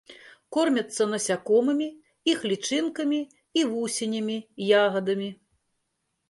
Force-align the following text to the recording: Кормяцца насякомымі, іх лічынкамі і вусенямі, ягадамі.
Кормяцца 0.55 1.05
насякомымі, 1.11 1.89
іх 2.33 2.39
лічынкамі 2.53 3.19
і 3.61 3.67
вусенямі, 3.75 4.39
ягадамі. 4.81 5.29